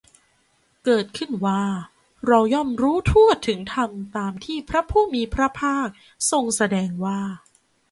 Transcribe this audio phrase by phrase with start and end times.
[0.83, 1.63] เกิดขึ้นว่า
[2.25, 5.87] เราย่อมรู้ทั่วถึงธรรมตามที่พระผู้มีพระภาค
[6.31, 7.19] ทรงแสดงว่า